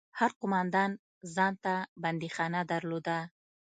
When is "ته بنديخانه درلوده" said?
1.63-3.17